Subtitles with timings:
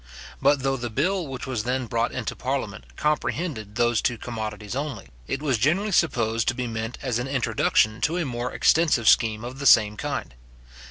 [0.41, 5.09] But though the bill which was then brought into Parliament, comprehended those two commodities only,
[5.27, 9.43] it was generally supposed to be meant as an introduction to a more extensive scheme
[9.45, 10.33] of the same kind.